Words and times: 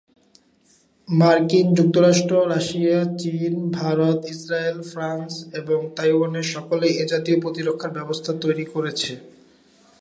মার্কিন 1.09 1.67
যুক্তরাষ্ট্র, 1.77 2.33
রাশিয়া, 2.53 2.99
চীন, 3.21 3.53
ভারত, 3.77 4.19
ইস্রায়েল, 4.33 4.79
ফ্রান্স 4.91 5.31
এবং 5.53 5.79
তাইওয়ান 5.97 6.33
সকলেই 6.53 6.93
এ 6.93 7.05
জাতীয় 7.11 7.37
প্রতিরক্ষা 7.43 7.89
ব্যবস্থা 7.97 8.31
তৈরি 8.43 8.65
করেছে। 8.73 9.11